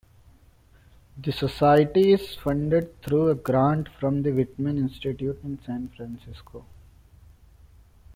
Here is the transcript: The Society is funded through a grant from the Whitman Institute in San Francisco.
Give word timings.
The 1.23 1.31
Society 1.31 2.11
is 2.13 2.33
funded 2.33 3.03
through 3.03 3.29
a 3.29 3.35
grant 3.35 3.87
from 3.87 4.23
the 4.23 4.31
Whitman 4.31 4.79
Institute 4.79 5.39
in 5.43 5.59
San 5.63 5.89
Francisco. 5.89 6.65